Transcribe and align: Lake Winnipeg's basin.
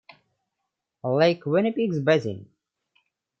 Lake 1.03 1.45
Winnipeg's 1.45 1.99
basin. 1.99 2.49